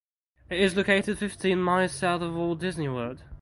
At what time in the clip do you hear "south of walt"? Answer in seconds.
1.91-2.57